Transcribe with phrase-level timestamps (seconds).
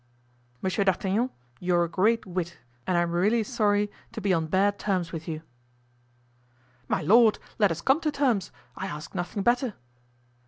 [0.63, 1.29] "Monsieur d'Artagnan,
[1.59, 2.57] you are a great wit
[2.87, 5.43] and I am really sorry to be on bad terms with you."
[6.87, 9.75] "My lord, let us come to terms; I ask nothing better."